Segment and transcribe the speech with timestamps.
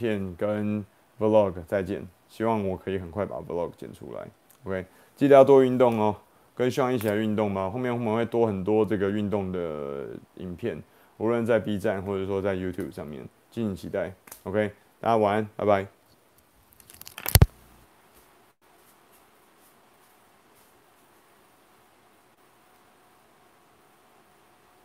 [0.00, 0.84] 片跟
[1.18, 2.06] vlog 再见。
[2.28, 4.26] 希望我可以很快把 vlog 剪出来。
[4.64, 6.16] Ok 记得要多运动哦。
[6.54, 10.82] 跟希望一起来运动吧后面我们会多很多这个运动的影片
[11.16, 14.12] 无论在 b 站或者说在 youtube 上面敬请期待。
[14.44, 15.99] Ok 大家晚安拜拜。